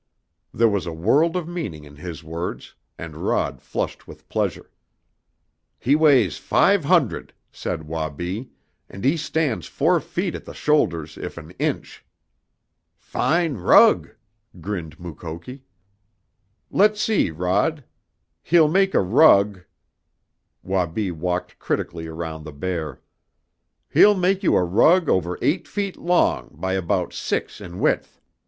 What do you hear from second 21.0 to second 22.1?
walked critically